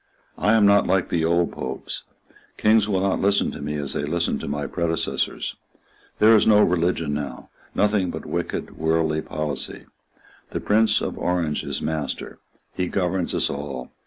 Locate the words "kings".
2.57-2.89